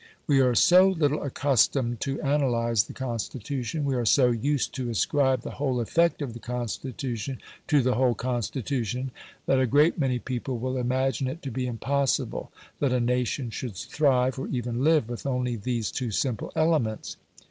We 0.25 0.39
are 0.41 0.55
so 0.55 0.89
little 0.89 1.21
accustomed 1.21 1.99
to 1.99 2.19
analyse 2.21 2.81
the 2.81 2.91
Constitution; 2.91 3.85
we 3.85 3.93
are 3.93 4.03
so 4.03 4.31
used 4.31 4.73
to 4.73 4.89
ascribe 4.89 5.41
the 5.41 5.51
whole 5.51 5.79
effect 5.79 6.23
of 6.23 6.33
the 6.33 6.39
Constitution 6.39 7.37
to 7.67 7.83
the 7.83 7.93
whole 7.93 8.15
Constitution, 8.15 9.11
that 9.45 9.59
a 9.59 9.67
great 9.67 9.99
many 9.99 10.17
people 10.17 10.57
will 10.57 10.75
imagine 10.77 11.27
it 11.27 11.43
to 11.43 11.51
be 11.51 11.67
impossible 11.67 12.51
that 12.79 12.91
a 12.91 12.99
nation 12.99 13.51
should 13.51 13.75
thrive 13.75 14.39
or 14.39 14.47
even 14.47 14.83
live 14.83 15.07
with 15.07 15.27
only 15.27 15.55
these 15.55 15.91
two 15.91 16.09
simple 16.09 16.51
elements. 16.55 17.17